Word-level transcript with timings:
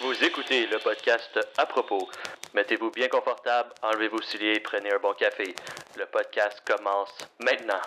Vous 0.00 0.22
écoutez 0.22 0.66
le 0.66 0.78
podcast 0.78 1.38
à 1.56 1.66
propos. 1.66 2.08
Mettez-vous 2.52 2.90
bien 2.90 3.08
confortable, 3.08 3.70
enlevez 3.82 4.08
vos 4.08 4.20
souliers 4.20 4.56
et 4.56 4.60
prenez 4.60 4.92
un 4.92 4.98
bon 4.98 5.14
café. 5.14 5.54
Le 5.96 6.06
podcast 6.06 6.62
commence 6.66 7.16
maintenant. 7.40 7.80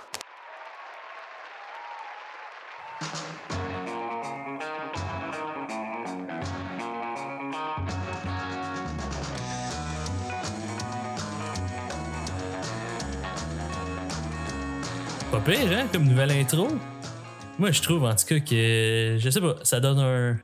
Pas 15.32 15.40
pire, 15.42 15.72
hein, 15.72 15.88
comme 15.92 16.06
nouvelle 16.06 16.32
intro. 16.32 16.70
Moi, 17.60 17.72
je 17.72 17.82
trouve 17.82 18.04
en 18.04 18.14
tout 18.16 18.26
cas 18.26 18.40
que, 18.40 19.18
je 19.20 19.30
sais 19.32 19.42
pas, 19.42 19.56
ça 19.64 19.80
donne 19.80 19.98
un. 19.98 20.38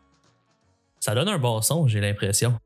Ça 1.00 1.14
donne 1.14 1.28
un 1.28 1.38
bon 1.38 1.62
son, 1.62 1.88
j'ai 1.88 2.00
l'impression. 2.00 2.58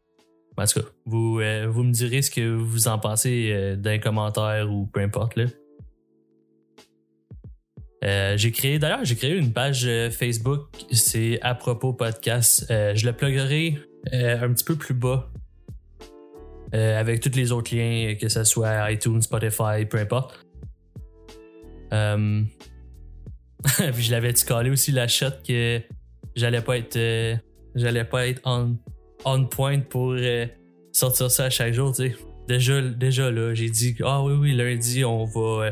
En 0.58 0.66
tout 0.66 0.80
cas, 0.80 0.86
vous, 1.06 1.40
euh, 1.40 1.68
vous 1.68 1.84
me 1.84 1.92
direz 1.92 2.22
ce 2.22 2.32
que 2.32 2.56
vous 2.56 2.88
en 2.88 2.98
pensez 2.98 3.52
euh, 3.52 3.76
dans 3.76 3.90
les 3.90 4.00
commentaires 4.00 4.72
ou 4.72 4.86
peu 4.86 5.02
importe, 5.02 5.36
là. 5.36 5.46
Euh, 8.06 8.38
j'ai 8.38 8.52
créé, 8.52 8.80
d'ailleurs, 8.80 9.04
j'ai 9.04 9.16
créé 9.16 9.36
une 9.36 9.52
page 9.52 9.90
Facebook, 10.12 10.70
c'est 10.92 11.42
à 11.42 11.54
propos 11.54 11.94
podcast. 11.94 12.66
Je 12.70 13.06
le 13.06 13.12
pluguerai 13.12 13.80
un 14.14 14.54
petit 14.54 14.64
peu 14.64 14.76
plus 14.76 14.94
bas 14.94 15.30
avec 16.72 17.20
tous 17.22 17.36
les 17.36 17.52
autres 17.52 17.76
liens, 17.76 18.16
que 18.16 18.30
ce 18.30 18.44
soit 18.44 18.92
iTunes, 18.92 19.22
Spotify, 19.22 19.86
peu 19.90 19.98
importe. 19.98 20.40
Puis 23.94 24.04
je 24.04 24.12
l'avais 24.12 24.34
calé 24.34 24.70
aussi 24.70 24.92
la 24.92 25.08
shot 25.08 25.32
que 25.46 25.82
j'allais 26.36 26.62
pas 26.62 26.78
être 26.78 26.96
euh, 26.96 27.36
j'allais 27.76 28.06
pas 28.06 28.28
être 28.28 28.42
on, 28.46 28.78
on 29.26 29.46
point 29.46 29.80
pour 29.80 30.16
euh, 30.18 30.46
sortir 30.92 31.32
ça 31.32 31.46
à 31.46 31.50
chaque 31.50 31.74
jour, 31.74 31.96
tu 31.96 32.10
sais. 32.10 32.16
Déjà, 32.48 32.82
déjà 32.82 33.30
là, 33.30 33.54
j'ai 33.54 33.70
dit 33.70 33.96
ah 34.04 34.24
oui 34.24 34.34
oui 34.34 34.56
lundi 34.56 35.04
on 35.04 35.26
va 35.26 35.66
euh, 35.66 35.72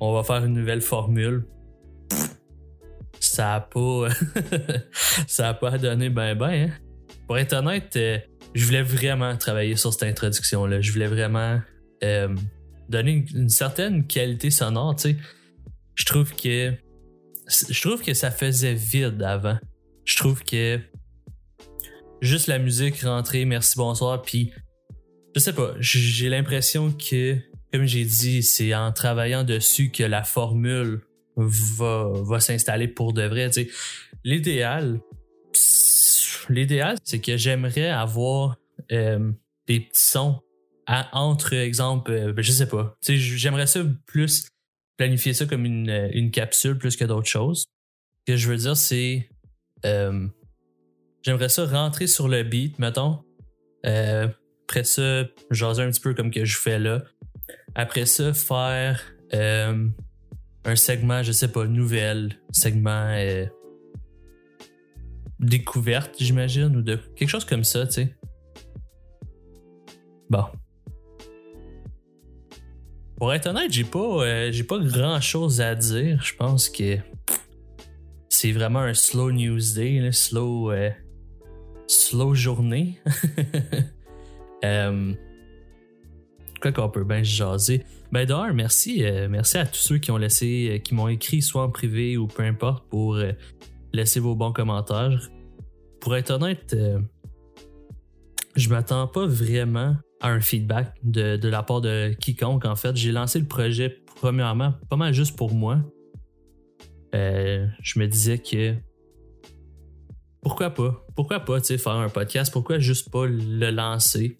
on 0.00 0.14
va 0.14 0.24
faire 0.24 0.44
une 0.44 0.54
nouvelle 0.54 0.80
formule. 0.80 1.46
Ça 3.20 3.54
a 3.54 3.60
pas 3.60 4.08
ça 5.26 5.50
a 5.50 5.54
pas 5.54 5.78
donné 5.78 6.08
ben 6.10 6.34
ben 6.34 6.68
hein. 6.68 6.70
Pour 7.26 7.38
être 7.38 7.54
honnête, 7.54 7.98
je 8.54 8.64
voulais 8.64 8.82
vraiment 8.82 9.36
travailler 9.36 9.74
sur 9.76 9.92
cette 9.92 10.04
introduction 10.04 10.64
là, 10.64 10.80
je 10.80 10.92
voulais 10.92 11.08
vraiment 11.08 11.60
donner 12.88 13.10
une, 13.12 13.26
une 13.34 13.48
certaine 13.48 14.06
qualité 14.06 14.50
sonore, 14.50 14.96
tu 14.96 15.10
sais. 15.10 15.16
Je 15.96 16.04
trouve 16.04 16.34
que 16.34 16.72
je 17.48 17.80
trouve 17.80 18.02
que 18.02 18.14
ça 18.14 18.30
faisait 18.30 18.74
vide 18.74 19.22
avant. 19.22 19.58
Je 20.04 20.16
trouve 20.16 20.42
que 20.42 20.80
juste 22.20 22.46
la 22.46 22.58
musique 22.58 23.00
rentrée, 23.00 23.44
merci 23.44 23.76
bonsoir, 23.76 24.22
puis 24.22 24.52
je 25.34 25.40
sais 25.40 25.52
pas, 25.52 25.74
j'ai 25.78 26.28
l'impression 26.28 26.92
que 26.92 27.36
comme 27.72 27.84
j'ai 27.84 28.04
dit, 28.04 28.42
c'est 28.42 28.74
en 28.74 28.92
travaillant 28.92 29.44
dessus 29.44 29.90
que 29.90 30.02
la 30.02 30.22
formule 30.22 31.00
va, 31.36 32.10
va 32.14 32.40
s'installer 32.40 32.88
pour 32.88 33.12
de 33.12 33.22
vrai. 33.22 33.50
L'idéal, 34.24 35.00
l'idéal, 36.48 36.96
c'est 37.04 37.20
que 37.20 37.36
j'aimerais 37.36 37.88
avoir 37.88 38.56
euh, 38.92 39.30
des 39.66 39.80
petits 39.80 40.04
sons 40.06 40.40
entre 41.12 41.54
exemple, 41.54 42.12
euh, 42.12 42.32
ben, 42.32 42.42
je 42.42 42.52
sais 42.52 42.68
pas. 42.68 42.96
J'aimerais 43.02 43.66
ça 43.66 43.80
plus 44.06 44.48
planifier 44.96 45.34
ça 45.34 45.46
comme 45.46 45.64
une, 45.64 45.90
euh, 45.90 46.08
une 46.12 46.30
capsule 46.30 46.78
plus 46.78 46.96
que 46.96 47.04
d'autres 47.04 47.28
choses. 47.28 47.66
Ce 48.18 48.32
que 48.32 48.36
je 48.36 48.48
veux 48.48 48.56
dire, 48.56 48.76
c'est. 48.76 49.28
euh, 49.84 50.28
J'aimerais 51.22 51.48
ça 51.48 51.66
rentrer 51.66 52.06
sur 52.06 52.28
le 52.28 52.44
beat, 52.44 52.78
mettons. 52.78 53.18
Euh, 53.84 54.28
après 54.68 54.84
ça, 54.84 55.24
jaser 55.50 55.82
un 55.82 55.90
petit 55.90 56.00
peu 56.00 56.14
comme 56.14 56.30
que 56.30 56.44
je 56.44 56.56
fais 56.56 56.78
là. 56.78 57.02
Après 57.74 58.06
ça, 58.06 58.32
faire 58.32 59.02
euh, 59.34 59.88
un 60.64 60.76
segment, 60.76 61.22
je 61.24 61.32
sais 61.32 61.48
pas, 61.48 61.66
nouvelle, 61.66 62.40
segment 62.52 63.08
euh, 63.10 63.44
découverte, 65.40 66.14
j'imagine, 66.18 66.76
ou 66.76 66.82
de 66.82 66.96
quelque 67.16 67.28
chose 67.28 67.44
comme 67.44 67.64
ça, 67.64 67.86
tu 67.86 67.92
sais. 67.92 68.16
Bon. 70.30 70.44
Pour 73.16 73.32
être 73.32 73.46
honnête, 73.46 73.72
j'ai 73.72 73.84
pas, 73.84 73.98
euh, 73.98 74.52
j'ai 74.52 74.64
pas 74.64 74.78
grand 74.78 75.20
chose 75.20 75.60
à 75.62 75.74
dire. 75.74 76.22
Je 76.22 76.34
pense 76.34 76.68
que 76.68 76.98
c'est 78.28 78.52
vraiment 78.52 78.80
un 78.80 78.92
slow 78.92 79.32
news 79.32 79.60
day, 79.74 80.12
slow, 80.12 80.70
euh, 80.70 80.90
slow 81.86 82.34
journée. 82.34 83.00
euh, 84.64 85.14
quoi 86.60 86.72
qu'on 86.72 86.90
peut 86.90 87.04
bien 87.04 87.22
jaser. 87.22 87.84
Ben 88.12 88.26
d'ailleurs, 88.26 88.52
merci, 88.52 89.02
euh, 89.04 89.28
merci 89.30 89.56
à 89.56 89.64
tous 89.64 89.80
ceux 89.80 89.98
qui 89.98 90.10
ont 90.10 90.18
laissé, 90.18 90.68
euh, 90.70 90.78
qui 90.78 90.94
m'ont 90.94 91.08
écrit 91.08 91.40
soit 91.40 91.62
en 91.62 91.70
privé 91.70 92.18
ou 92.18 92.26
peu 92.26 92.42
importe 92.42 92.86
pour 92.90 93.18
laisser 93.94 94.20
vos 94.20 94.34
bons 94.34 94.52
commentaires. 94.52 95.30
Pour 96.00 96.14
être 96.16 96.30
honnête, 96.30 96.76
je 98.56 98.68
m'attends 98.70 99.06
pas 99.06 99.26
vraiment 99.26 99.96
à 100.20 100.30
un 100.30 100.40
feedback 100.40 100.94
de, 101.02 101.48
la 101.48 101.62
part 101.62 101.80
de 101.80 102.14
quiconque. 102.14 102.64
En 102.64 102.76
fait, 102.76 102.96
j'ai 102.96 103.12
lancé 103.12 103.38
le 103.38 103.46
projet 103.46 104.02
premièrement 104.16 104.74
pas 104.88 104.96
mal 104.96 105.12
juste 105.12 105.36
pour 105.36 105.54
moi. 105.54 105.80
Euh, 107.14 107.66
je 107.82 107.98
me 107.98 108.06
disais 108.06 108.38
que 108.38 108.74
pourquoi 110.42 110.70
pas, 110.70 111.04
pourquoi 111.14 111.40
pas, 111.40 111.60
faire 111.60 111.92
un 111.92 112.08
podcast, 112.08 112.52
pourquoi 112.52 112.78
juste 112.78 113.10
pas 113.10 113.26
le 113.26 113.70
lancer? 113.70 114.38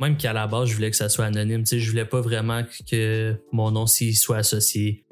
Même 0.00 0.16
qu'à 0.16 0.32
la 0.32 0.46
base, 0.46 0.68
je 0.68 0.74
voulais 0.74 0.90
que 0.90 0.96
ça 0.96 1.08
soit 1.08 1.24
anonyme, 1.24 1.64
je 1.66 1.90
voulais 1.90 2.04
pas 2.04 2.20
vraiment 2.20 2.62
que 2.90 3.36
mon 3.52 3.70
nom 3.70 3.86
s'y 3.86 4.14
soit 4.14 4.38
associé. 4.38 5.04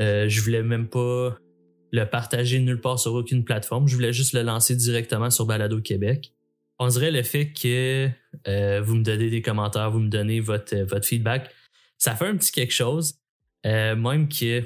Euh, 0.00 0.28
je 0.28 0.40
voulais 0.40 0.62
même 0.62 0.88
pas 0.88 1.36
le 1.92 2.04
partager 2.06 2.58
nulle 2.58 2.80
part 2.80 2.98
sur 2.98 3.12
aucune 3.14 3.44
plateforme. 3.44 3.86
Je 3.86 3.94
voulais 3.94 4.12
juste 4.12 4.32
le 4.32 4.42
lancer 4.42 4.74
directement 4.74 5.30
sur 5.30 5.44
Balado 5.44 5.80
Québec. 5.80 6.32
On 6.82 6.88
dirait 6.88 7.12
le 7.12 7.22
fait 7.22 7.52
que 7.52 8.08
euh, 8.48 8.80
vous 8.82 8.96
me 8.96 9.04
donnez 9.04 9.30
des 9.30 9.40
commentaires, 9.40 9.88
vous 9.92 10.00
me 10.00 10.08
donnez 10.08 10.40
votre, 10.40 10.74
euh, 10.74 10.84
votre 10.84 11.06
feedback, 11.06 11.48
ça 11.96 12.16
fait 12.16 12.26
un 12.26 12.36
petit 12.36 12.50
quelque 12.50 12.72
chose. 12.72 13.14
Euh, 13.64 13.94
même 13.94 14.28
que 14.28 14.64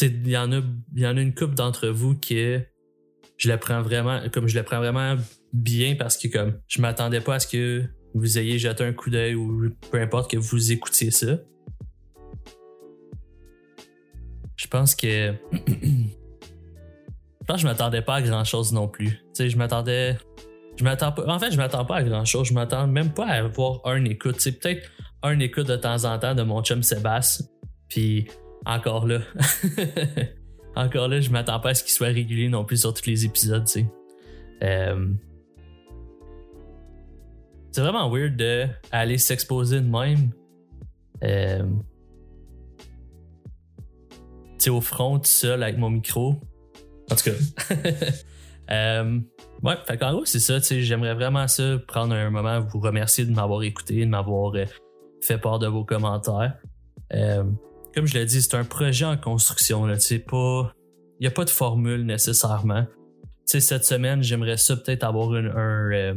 il 0.00 0.28
y 0.28 0.38
en 0.38 0.50
a 0.50 0.62
y 0.96 1.06
en 1.06 1.18
a 1.18 1.20
une 1.20 1.34
couple 1.34 1.54
d'entre 1.54 1.88
vous 1.88 2.14
que 2.14 2.62
je 3.36 3.50
le 3.50 3.58
prends 3.58 3.82
vraiment 3.82 4.22
comme 4.32 4.48
je 4.48 4.58
prends 4.60 4.78
vraiment 4.78 5.16
bien 5.52 5.94
parce 5.94 6.16
que 6.16 6.28
comme 6.28 6.58
je 6.66 6.80
m'attendais 6.80 7.20
pas 7.20 7.34
à 7.34 7.38
ce 7.38 7.46
que 7.46 7.84
vous 8.14 8.38
ayez 8.38 8.58
jeté 8.58 8.82
un 8.82 8.94
coup 8.94 9.10
d'œil 9.10 9.34
ou 9.34 9.68
peu 9.90 10.00
importe 10.00 10.30
que 10.30 10.38
vous 10.38 10.72
écoutiez 10.72 11.10
ça. 11.10 11.36
Je 14.56 14.66
pense 14.68 14.94
que 14.94 15.34
je 15.52 16.08
pense 17.46 17.56
que 17.56 17.60
je 17.60 17.66
m'attendais 17.66 18.00
pas 18.00 18.14
à 18.14 18.22
grand 18.22 18.44
chose 18.44 18.72
non 18.72 18.88
plus. 18.88 19.22
Je 19.38 19.56
m'attendais 19.58 20.16
je 20.76 20.84
m'attends 20.84 21.12
pas 21.12 21.26
en 21.26 21.38
fait, 21.38 21.50
je 21.52 21.56
m'attends 21.56 21.84
pas 21.84 21.96
à 21.96 22.02
grand 22.02 22.24
chose, 22.24 22.48
je 22.48 22.54
m'attends 22.54 22.86
même 22.86 23.12
pas 23.12 23.26
à 23.26 23.44
avoir 23.44 23.80
un 23.84 24.04
écoute, 24.04 24.36
c'est 24.40 24.52
peut-être 24.52 24.90
un 25.22 25.38
écoute 25.38 25.68
de 25.68 25.76
temps 25.76 26.04
en 26.04 26.18
temps 26.18 26.34
de 26.34 26.42
mon 26.42 26.62
chum 26.62 26.82
Sébastien. 26.82 27.46
Puis 27.88 28.28
encore 28.64 29.06
là 29.06 29.20
encore 30.76 31.08
là, 31.08 31.20
je 31.20 31.30
m'attends 31.30 31.60
pas 31.60 31.70
à 31.70 31.74
ce 31.74 31.82
qu'il 31.82 31.92
soit 31.92 32.08
régulier 32.08 32.48
non 32.48 32.64
plus 32.64 32.78
sur 32.78 32.94
tous 32.94 33.06
les 33.06 33.24
épisodes. 33.24 33.66
Euh, 34.62 35.08
C'est 37.70 37.80
vraiment 37.80 38.10
weird 38.10 38.36
de 38.36 38.66
aller 38.90 39.18
s'exposer 39.18 39.80
de 39.80 39.88
même. 39.88 40.30
Euh, 41.22 41.64
tu 44.58 44.64
sais, 44.64 44.70
au 44.70 44.80
front, 44.80 45.18
tout 45.18 45.26
seul 45.26 45.62
avec 45.62 45.78
mon 45.78 45.90
micro. 45.90 46.40
En 47.10 47.14
tout 47.14 47.30
cas. 47.30 47.74
euh, 48.70 49.20
ouais, 49.62 49.76
fait 49.86 49.98
qu'en 49.98 50.12
gros, 50.12 50.24
c'est 50.24 50.40
ça. 50.40 50.58
J'aimerais 50.60 51.14
vraiment 51.14 51.48
ça, 51.48 51.78
prendre 51.86 52.14
un 52.14 52.30
moment, 52.30 52.60
vous 52.60 52.80
remercier 52.80 53.24
de 53.24 53.32
m'avoir 53.32 53.62
écouté, 53.62 54.04
de 54.04 54.10
m'avoir 54.10 54.54
euh, 54.54 54.64
fait 55.20 55.38
part 55.38 55.58
de 55.58 55.66
vos 55.66 55.84
commentaires. 55.84 56.56
Euh, 57.12 57.44
comme 57.94 58.06
je 58.06 58.14
l'ai 58.14 58.24
dit, 58.24 58.40
c'est 58.40 58.56
un 58.56 58.64
projet 58.64 59.04
en 59.04 59.16
construction. 59.16 59.88
Sais, 59.98 60.18
pas, 60.18 60.72
il 61.20 61.22
n'y 61.22 61.26
a 61.26 61.30
pas 61.30 61.44
de 61.44 61.50
formule 61.50 62.06
nécessairement. 62.06 62.84
Tu 62.84 63.30
sais, 63.46 63.60
cette 63.60 63.84
semaine, 63.84 64.22
j'aimerais 64.22 64.56
ça 64.56 64.76
peut-être 64.76 65.04
avoir 65.04 65.32
un, 65.32 65.92
euh, 65.92 66.14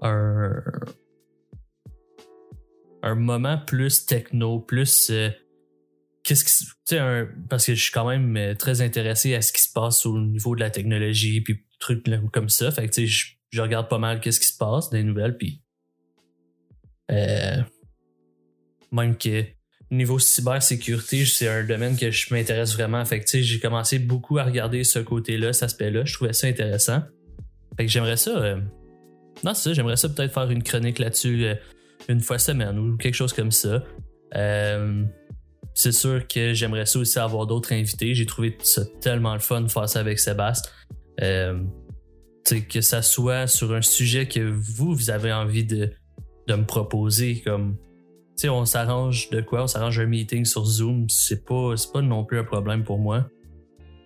un, 0.00 0.62
un 3.02 3.14
moment 3.14 3.58
plus 3.58 4.06
techno, 4.06 4.60
plus 4.60 5.10
euh, 5.10 5.28
qu'est-ce 6.22 6.44
qui, 6.44 6.64
tu 6.86 6.96
parce 7.48 7.66
que 7.66 7.74
je 7.74 7.82
suis 7.82 7.92
quand 7.92 8.08
même 8.08 8.36
euh, 8.36 8.54
très 8.54 8.80
intéressé 8.80 9.34
à 9.34 9.42
ce 9.42 9.52
qui 9.52 9.62
se 9.62 9.72
passe 9.72 10.06
au 10.06 10.18
niveau 10.20 10.54
de 10.54 10.60
la 10.60 10.70
technologie 10.70 11.40
puis 11.40 11.64
trucs 11.78 12.04
comme 12.32 12.48
ça. 12.48 12.70
Fait 12.70 12.88
que 12.88 12.94
tu 12.94 13.08
sais, 13.08 13.36
je, 13.52 13.60
regarde 13.60 13.88
pas 13.88 13.98
mal 13.98 14.20
qu'est-ce 14.20 14.40
qui 14.40 14.46
se 14.46 14.56
passe 14.56 14.92
les 14.92 15.02
nouvelles 15.02 15.36
puis 15.36 15.62
euh, 17.10 17.60
même 18.92 19.16
que 19.16 19.44
niveau 19.90 20.18
cybersécurité, 20.18 21.26
c'est 21.26 21.48
un 21.48 21.64
domaine 21.64 21.98
que 21.98 22.10
je 22.10 22.32
m'intéresse 22.32 22.74
vraiment. 22.74 23.04
Fait 23.04 23.20
que 23.20 23.40
j'ai 23.40 23.60
commencé 23.60 23.98
beaucoup 23.98 24.38
à 24.38 24.44
regarder 24.44 24.84
ce 24.84 24.98
côté-là, 25.00 25.52
cet 25.52 25.64
aspect-là. 25.64 26.04
Je 26.06 26.14
trouvais 26.14 26.32
ça 26.32 26.46
intéressant. 26.46 27.02
Fait 27.76 27.84
que 27.84 27.92
j'aimerais 27.92 28.16
ça. 28.16 28.30
Euh, 28.30 28.60
non, 29.44 29.52
c'est 29.52 29.68
ça, 29.68 29.72
j'aimerais 29.74 29.96
ça 29.96 30.08
peut-être 30.08 30.32
faire 30.32 30.50
une 30.50 30.62
chronique 30.62 30.98
là-dessus 30.98 31.46
une 32.08 32.20
fois 32.20 32.38
semaine 32.38 32.78
ou 32.78 32.96
quelque 32.96 33.14
chose 33.14 33.32
comme 33.32 33.50
ça. 33.50 33.84
Euh, 34.34 35.04
c'est 35.74 35.92
sûr 35.92 36.26
que 36.26 36.52
j'aimerais 36.52 36.86
ça 36.86 36.98
aussi 36.98 37.18
avoir 37.18 37.46
d'autres 37.46 37.72
invités. 37.72 38.14
J'ai 38.14 38.26
trouvé 38.26 38.56
ça 38.62 38.82
tellement 39.00 39.34
le 39.34 39.40
fun 39.40 39.62
de 39.62 39.70
faire 39.70 39.88
ça 39.88 40.00
avec 40.00 40.18
Sébastien. 40.18 40.70
que 41.18 42.80
ça 42.80 43.02
soit 43.02 43.46
sur 43.46 43.72
un 43.72 43.82
sujet 43.82 44.26
que 44.26 44.40
vous, 44.40 44.94
vous 44.94 45.10
avez 45.10 45.32
envie 45.32 45.64
de, 45.64 45.90
me 46.48 46.64
proposer, 46.64 47.40
comme 47.40 47.76
on 48.44 48.64
s'arrange 48.64 49.30
de 49.30 49.40
quoi? 49.40 49.62
On 49.62 49.66
s'arrange 49.66 49.98
un 50.00 50.06
meeting 50.06 50.44
sur 50.44 50.64
Zoom. 50.64 51.08
C'est 51.08 51.44
pas, 51.44 51.74
pas 51.92 52.02
non 52.02 52.24
plus 52.24 52.38
un 52.38 52.44
problème 52.44 52.84
pour 52.84 52.98
moi. 52.98 53.28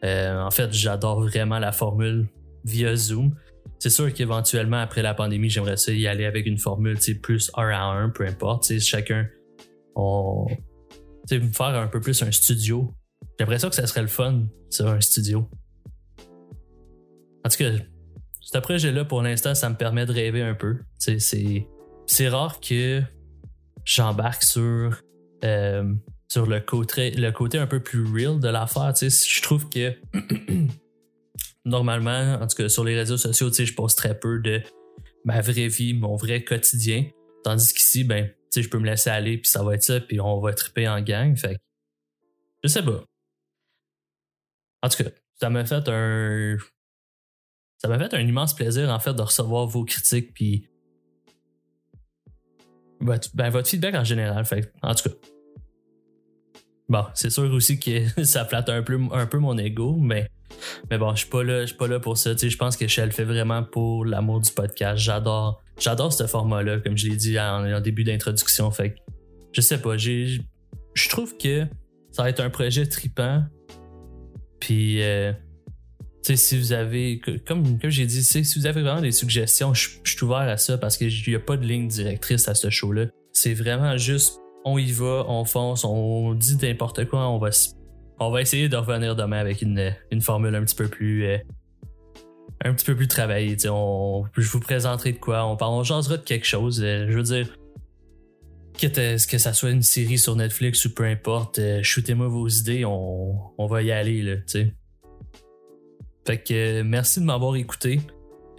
Euh, 0.04 0.40
en 0.40 0.50
fait, 0.50 0.72
j'adore 0.72 1.22
vraiment 1.22 1.58
la 1.58 1.72
formule 1.72 2.28
via 2.64 2.94
Zoom. 2.94 3.34
C'est 3.78 3.90
sûr 3.90 4.12
qu'éventuellement, 4.12 4.78
après 4.78 5.02
la 5.02 5.14
pandémie, 5.14 5.50
j'aimerais 5.50 5.76
ça 5.76 5.92
y 5.92 6.06
aller 6.06 6.24
avec 6.24 6.46
une 6.46 6.58
formule 6.58 6.98
plus 7.22 7.50
1 7.56 7.68
à 7.68 7.82
1, 7.82 8.10
peu 8.10 8.26
importe. 8.26 8.78
chacun, 8.78 9.26
on. 9.94 10.46
Me 11.32 11.52
faire 11.52 11.66
un 11.66 11.88
peu 11.88 12.00
plus 12.00 12.22
un 12.22 12.30
studio. 12.30 12.94
J'aimerais 13.38 13.58
ça 13.58 13.68
que 13.68 13.74
ça 13.74 13.86
serait 13.86 14.02
le 14.02 14.08
fun, 14.08 14.44
ça, 14.70 14.90
un 14.90 15.00
studio. 15.00 15.48
En 17.44 17.48
tout 17.48 17.58
cas, 17.58 17.70
ce 18.40 18.58
projet-là, 18.58 19.04
pour 19.04 19.22
l'instant, 19.22 19.54
ça 19.54 19.68
me 19.68 19.76
permet 19.76 20.06
de 20.06 20.12
rêver 20.12 20.42
un 20.42 20.54
peu. 20.54 20.78
C'est 20.98 22.28
rare 22.28 22.60
que 22.60 23.02
j'embarque 23.84 24.42
sur, 24.42 25.00
euh, 25.44 25.94
sur 26.28 26.46
le, 26.46 26.60
côté, 26.60 27.10
le 27.10 27.32
côté 27.32 27.58
un 27.58 27.66
peu 27.66 27.80
plus 27.80 28.04
real 28.04 28.40
de 28.40 28.48
l'affaire. 28.48 28.92
Je 29.00 29.42
trouve 29.42 29.68
que 29.68 29.94
normalement, 31.64 32.34
en 32.40 32.46
tout 32.46 32.56
cas 32.56 32.68
sur 32.68 32.84
les 32.84 32.96
réseaux 32.96 33.16
sociaux, 33.16 33.52
je 33.52 33.72
poste 33.74 33.98
très 33.98 34.18
peu 34.18 34.38
de 34.38 34.62
ma 35.24 35.40
vraie 35.40 35.68
vie, 35.68 35.94
mon 35.94 36.16
vrai 36.16 36.44
quotidien. 36.44 37.04
Tandis 37.44 37.72
qu'ici, 37.72 38.04
ben, 38.04 38.30
je 38.54 38.68
peux 38.68 38.78
me 38.78 38.86
laisser 38.86 39.10
aller, 39.10 39.38
puis 39.38 39.50
ça 39.50 39.62
va 39.62 39.74
être 39.74 39.82
ça, 39.82 40.00
puis 40.00 40.20
on 40.20 40.40
va 40.40 40.52
triper 40.52 40.88
en 40.88 41.00
gang. 41.00 41.36
Fait 41.36 41.58
je 42.62 42.68
sais 42.68 42.82
pas. 42.82 43.04
En 44.82 44.88
tout 44.88 45.02
cas, 45.02 45.10
ça 45.40 45.50
m'a 45.50 45.64
fait 45.64 45.88
un. 45.88 46.56
Ça 47.78 47.88
m'a 47.88 47.98
fait 47.98 48.14
un 48.14 48.20
immense 48.20 48.54
plaisir, 48.54 48.88
en 48.90 48.98
fait, 48.98 49.14
de 49.14 49.22
recevoir 49.22 49.66
vos 49.66 49.84
critiques, 49.84 50.32
puis 50.32 50.68
votre, 53.00 53.34
ben, 53.36 53.50
votre 53.50 53.68
feedback 53.68 53.94
en 53.94 54.04
général. 54.04 54.44
Fait, 54.44 54.72
en 54.82 54.94
tout 54.94 55.08
cas. 55.08 55.14
Bon, 56.88 57.04
c'est 57.14 57.30
sûr 57.30 57.52
aussi 57.52 57.78
que 57.78 58.24
ça 58.24 58.44
flatte 58.44 58.68
un 58.68 58.82
peu, 58.82 58.98
un 59.12 59.26
peu 59.26 59.38
mon 59.38 59.58
ego, 59.58 59.96
mais, 59.96 60.28
mais 60.90 60.98
bon, 60.98 61.14
je 61.14 61.20
suis 61.20 61.28
pas 61.30 61.42
là, 61.42 61.62
je 61.62 61.66
suis 61.66 61.76
pas 61.76 61.88
là 61.88 62.00
pour 62.00 62.16
ça. 62.16 62.34
Je 62.36 62.56
pense 62.56 62.76
que 62.76 62.88
je 62.88 63.00
le 63.00 63.10
fais 63.10 63.24
vraiment 63.24 63.62
pour 63.62 64.04
l'amour 64.04 64.40
du 64.40 64.50
podcast. 64.50 64.98
J'adore, 65.02 65.62
j'adore 65.78 66.12
ce 66.12 66.26
format-là, 66.26 66.78
comme 66.80 66.96
je 66.96 67.08
l'ai 67.08 67.16
dit 67.16 67.38
en, 67.38 67.80
début 67.80 68.04
d'introduction. 68.04 68.70
Fait 68.70 68.96
je 69.52 69.60
sais 69.60 69.78
pas, 69.78 69.96
je 69.96 70.40
trouve 71.08 71.36
que 71.36 71.64
ça 72.12 72.22
va 72.22 72.30
être 72.30 72.40
un 72.40 72.50
projet 72.50 72.86
tripant. 72.86 73.44
Puis 74.60 75.02
euh, 75.02 75.32
si 76.22 76.58
vous 76.58 76.72
avez, 76.72 77.20
comme, 77.46 77.78
comme 77.78 77.90
j'ai 77.90 78.06
dit, 78.06 78.24
si 78.24 78.42
vous 78.56 78.66
avez 78.66 78.82
vraiment 78.82 79.00
des 79.00 79.12
suggestions, 79.12 79.74
je, 79.74 79.90
suis 80.04 80.24
ouvert 80.24 80.38
à 80.38 80.56
ça 80.56 80.78
parce 80.78 80.96
qu'il 80.96 81.12
n'y 81.28 81.34
a 81.34 81.40
pas 81.40 81.56
de 81.56 81.64
ligne 81.64 81.88
directrice 81.88 82.48
à 82.48 82.54
ce 82.54 82.70
show-là. 82.70 83.06
C'est 83.32 83.54
vraiment 83.54 83.96
juste, 83.96 84.40
on 84.64 84.78
y 84.78 84.90
va, 84.90 85.24
on 85.28 85.44
fonce, 85.44 85.84
on 85.84 86.34
dit 86.34 86.56
n'importe 86.56 87.04
quoi, 87.04 87.28
on 87.28 87.38
va, 87.38 87.50
on 88.18 88.30
va 88.30 88.40
essayer 88.40 88.68
de 88.68 88.76
revenir 88.76 89.16
demain 89.16 89.38
avec 89.38 89.62
une, 89.62 89.94
une 90.10 90.20
formule 90.20 90.54
un 90.54 90.64
petit 90.64 90.76
peu 90.76 90.88
plus. 90.88 91.26
Euh, 91.26 91.38
un 92.64 92.72
petit 92.72 92.86
peu 92.86 92.96
plus 92.96 93.08
travaillée. 93.08 93.56
On, 93.68 94.24
je 94.36 94.48
vous 94.48 94.60
présenterai 94.60 95.12
de 95.12 95.18
quoi, 95.18 95.44
on, 95.46 95.56
parle, 95.56 95.74
on 95.74 95.84
jasera 95.84 96.16
de 96.16 96.22
quelque 96.22 96.46
chose. 96.46 96.82
Euh, 96.82 97.06
je 97.08 97.16
veux 97.16 97.22
dire, 97.22 97.48
que, 98.78 98.86
que 99.26 99.38
ça 99.38 99.52
soit 99.52 99.70
une 99.70 99.82
série 99.82 100.18
sur 100.18 100.36
Netflix 100.36 100.84
ou 100.84 100.94
peu 100.94 101.04
importe, 101.04 101.58
euh, 101.58 101.82
shootez-moi 101.82 102.28
vos 102.28 102.48
idées, 102.48 102.84
on, 102.84 103.36
on 103.58 103.66
va 103.66 103.82
y 103.82 103.92
aller, 103.92 104.22
là. 104.22 104.36
Fait 106.26 106.38
que 106.38 106.80
euh, 106.80 106.84
merci 106.84 107.20
de 107.20 107.24
m'avoir 107.24 107.56
écouté. 107.56 108.00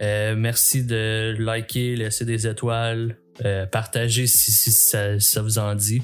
Euh, 0.00 0.34
merci 0.36 0.84
de 0.84 1.34
liker, 1.38 1.96
laisser 1.96 2.24
des 2.24 2.46
étoiles, 2.46 3.18
euh, 3.44 3.66
partager 3.66 4.26
si, 4.26 4.52
ça, 4.70 5.20
ça, 5.20 5.42
vous 5.42 5.58
en 5.58 5.74
dit. 5.74 6.02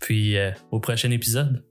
Puis 0.00 0.34
au 0.72 0.80
prochain 0.80 1.12
épisode. 1.12 1.62